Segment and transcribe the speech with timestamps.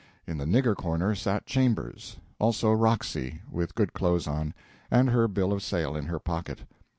[0.25, 4.55] In the "nigger corner" sat Chambers; also Roxy, with good clothes on,
[4.89, 6.61] and her bill of sale in her pocket.